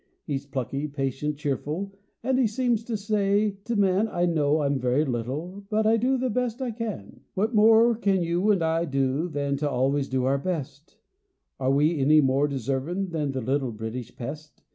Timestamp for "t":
2.83-2.95, 3.63-3.75, 9.57-9.65